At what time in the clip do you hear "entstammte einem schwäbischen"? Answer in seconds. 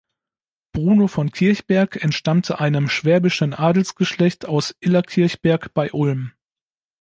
2.03-3.53